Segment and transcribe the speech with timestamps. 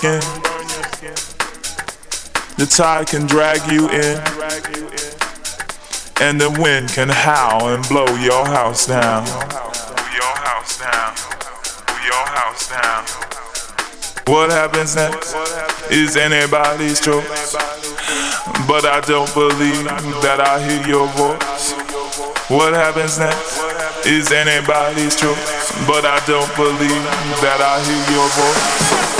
[0.00, 0.20] skin.
[2.56, 4.16] The tide can drag you in.
[6.22, 9.26] And the wind can howl and blow your house down.
[9.26, 11.12] Your house down.
[12.08, 13.04] Your house down.
[14.26, 15.34] What happens next
[15.90, 17.52] is anybody's choice.
[18.66, 19.84] But I don't believe
[20.24, 21.72] that I hear your voice.
[22.48, 25.72] What happens next is anybody's choice.
[25.86, 27.04] But I don't believe
[27.44, 29.19] that I hear your voice.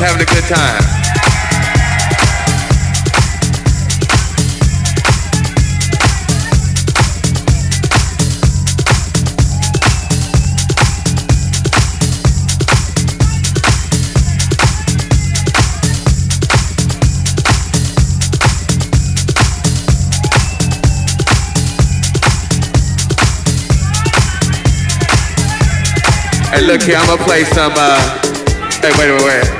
[0.00, 0.80] Hey, having a good time.
[26.50, 28.00] Hey, look here, I'm gonna play some, uh,
[28.80, 29.59] hey, wait, wait, wait.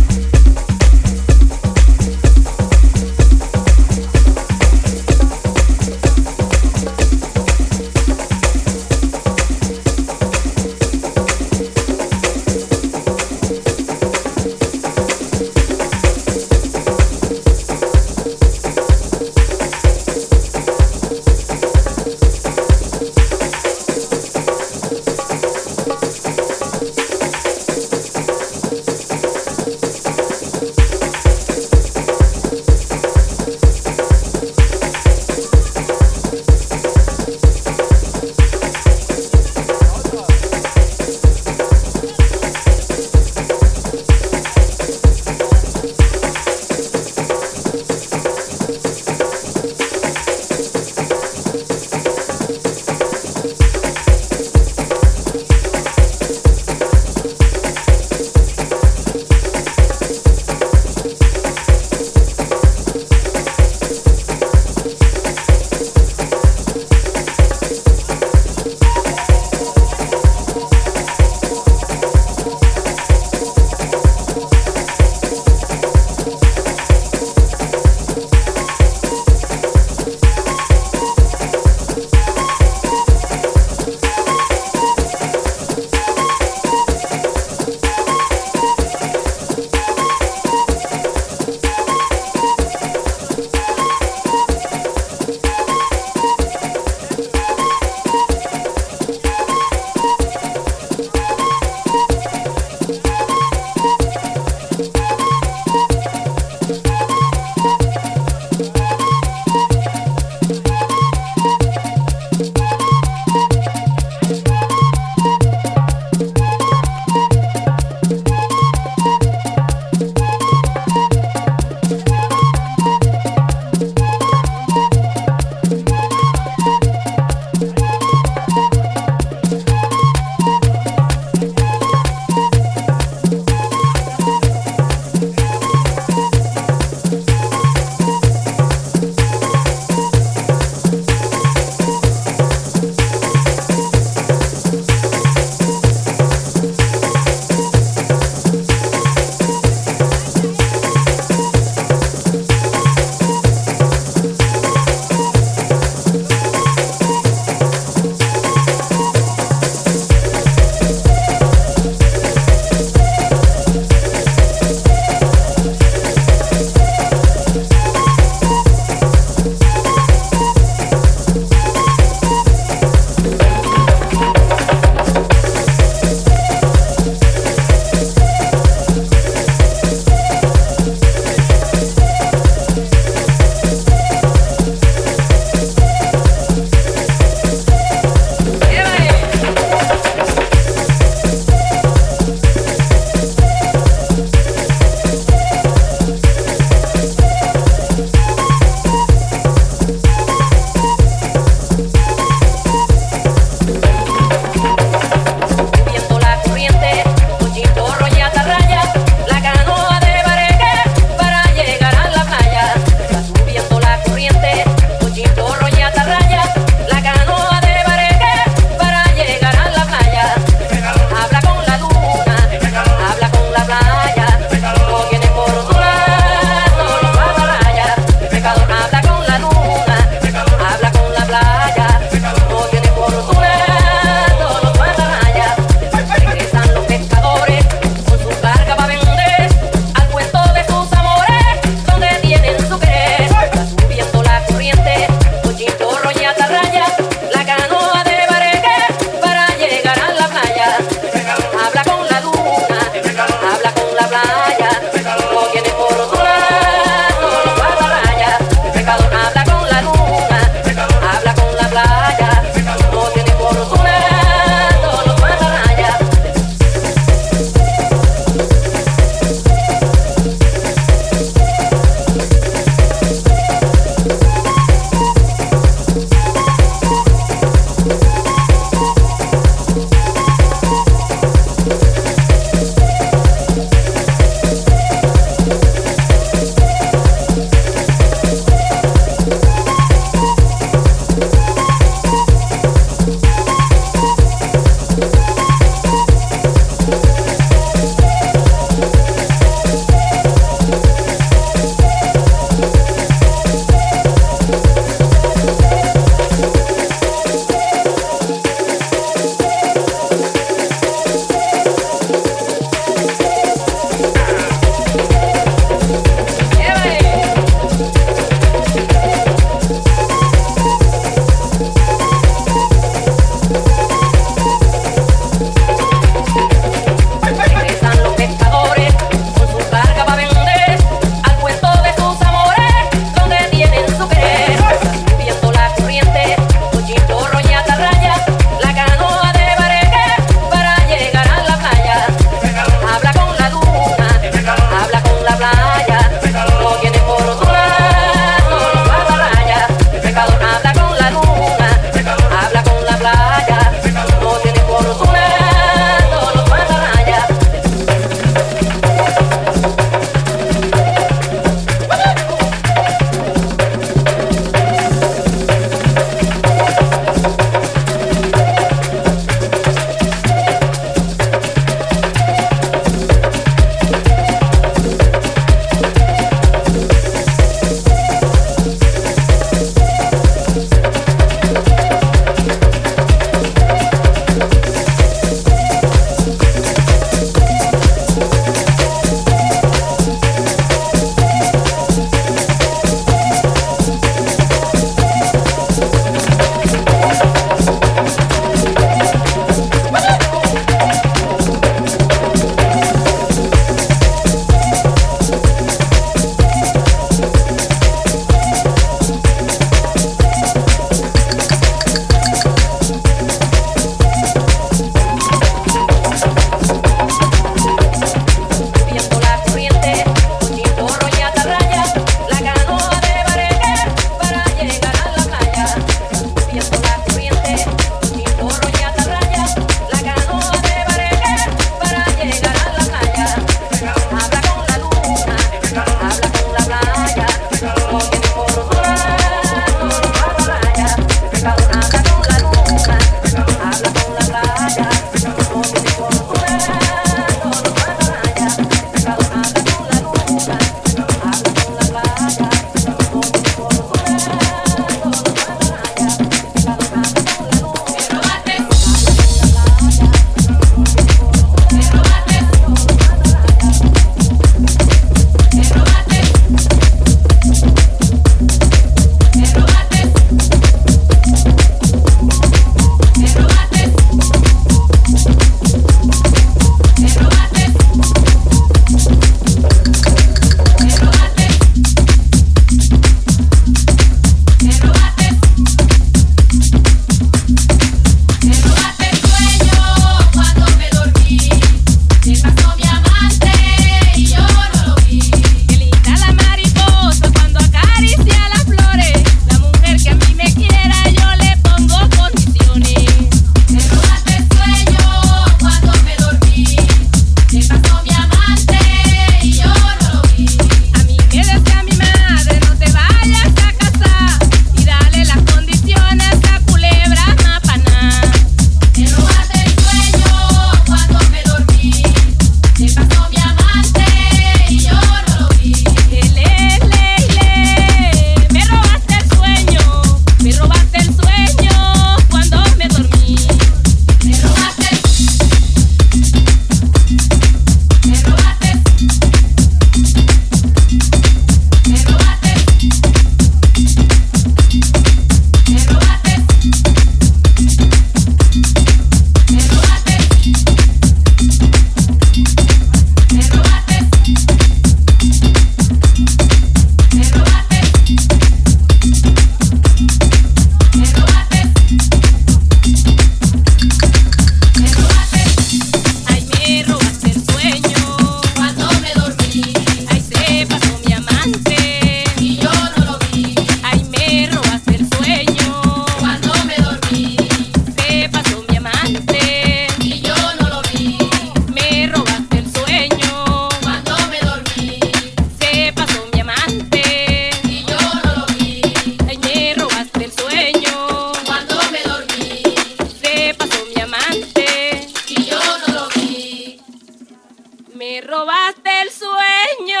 [597.94, 600.00] Me robaste el sueño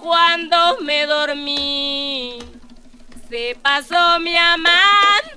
[0.00, 2.38] cuando me dormí.
[3.28, 5.31] Se pasó mi amante.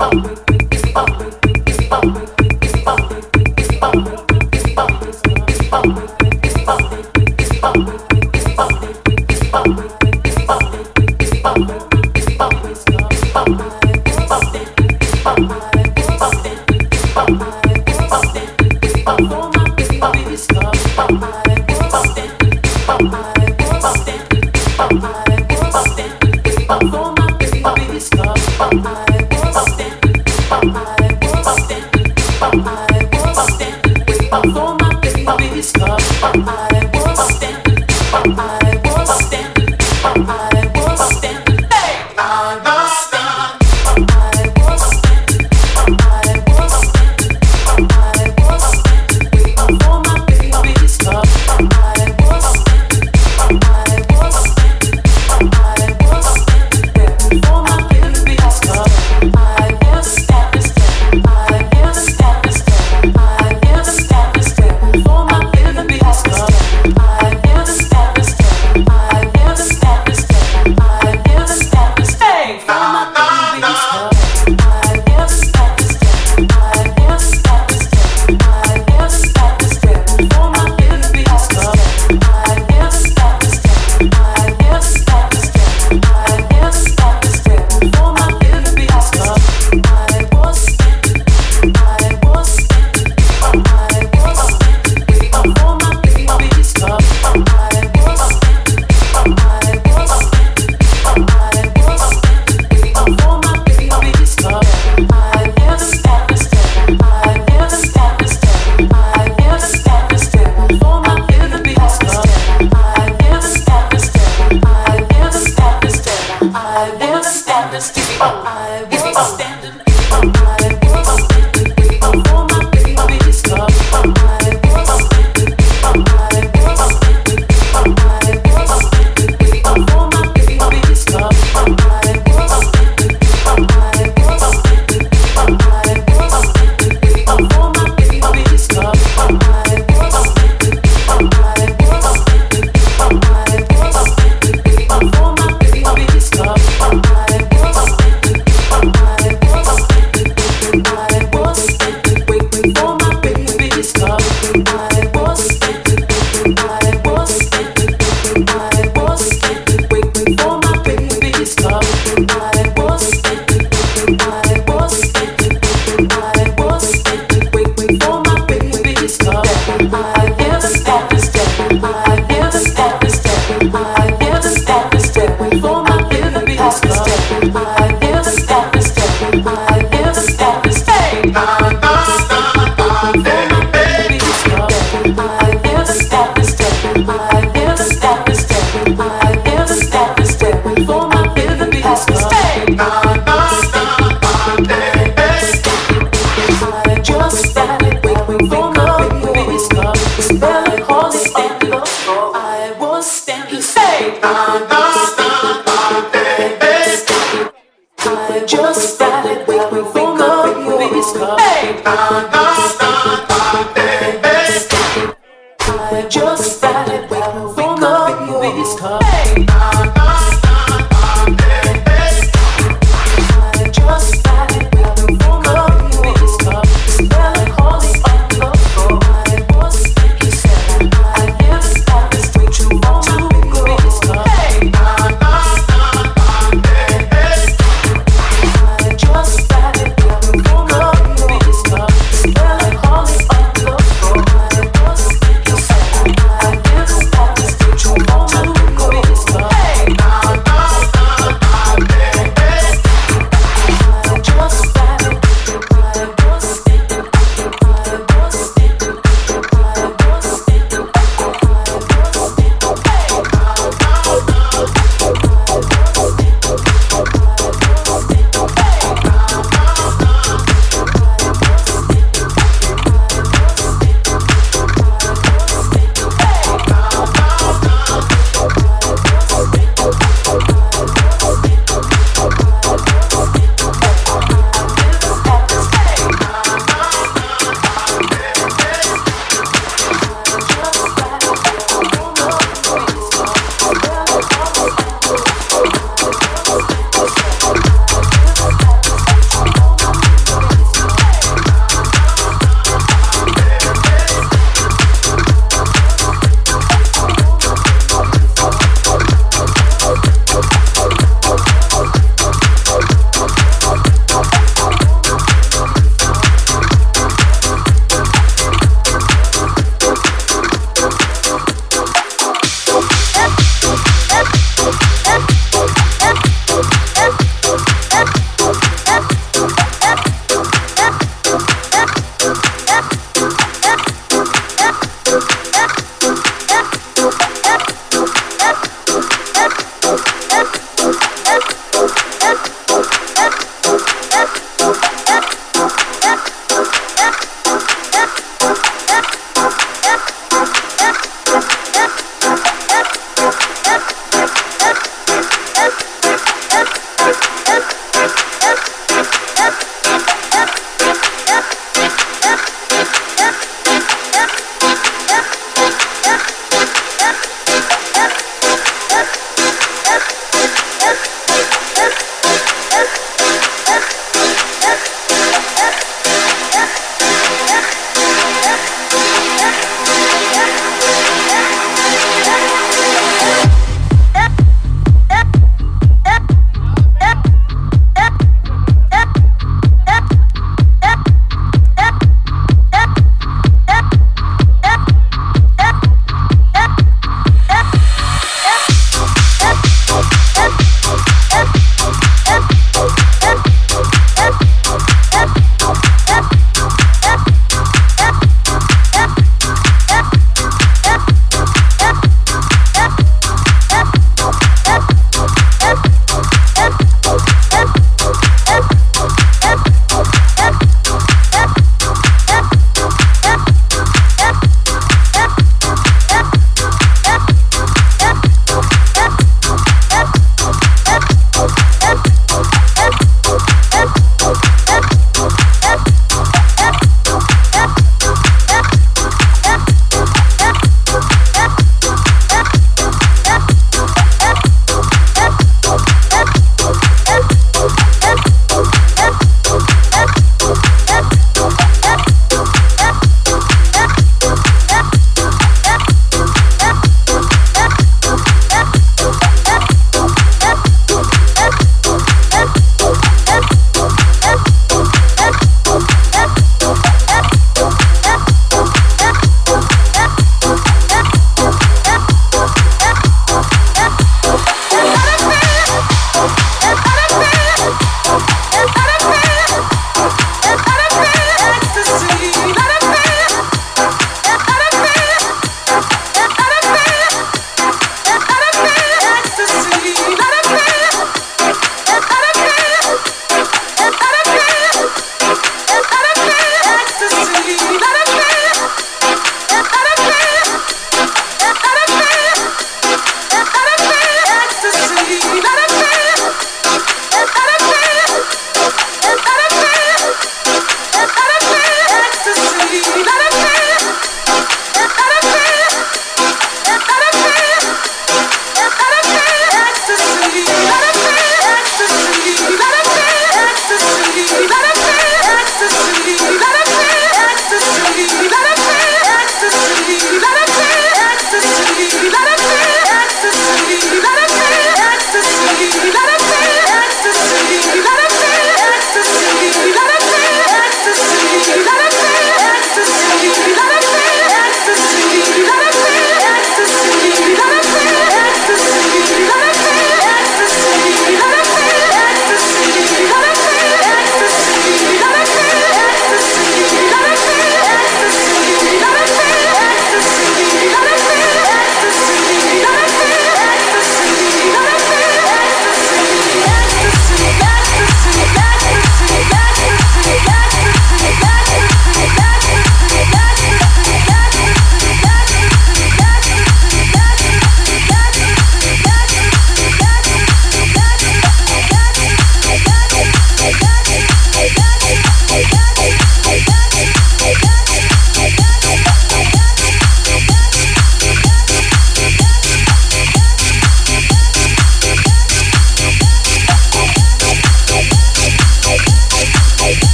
[0.00, 0.27] up.